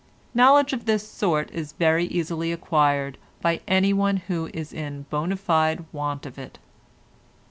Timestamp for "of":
0.73-0.85, 6.25-6.39